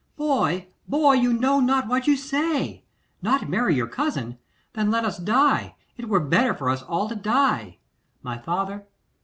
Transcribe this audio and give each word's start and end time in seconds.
'Boy, 0.15 0.67
boy! 0.87 1.13
you 1.13 1.31
know 1.31 1.59
not 1.59 1.87
what 1.87 2.07
you 2.07 2.17
say. 2.17 2.83
Not 3.21 3.47
marry 3.47 3.75
your 3.75 3.85
cousin! 3.87 4.39
Then 4.73 4.89
let 4.89 5.05
us 5.05 5.19
die. 5.19 5.75
It 5.95 6.09
were 6.09 6.19
better 6.19 6.55
for 6.55 6.71
us 6.71 6.81
all 6.81 7.07
to 7.07 7.15
die.' 7.15 7.77
'My 8.23 8.39
father! 8.39 8.87